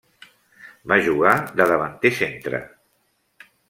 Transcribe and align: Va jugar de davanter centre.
Va 0.93 0.97
jugar 1.09 1.35
de 1.61 1.69
davanter 1.75 2.15
centre. 2.25 2.67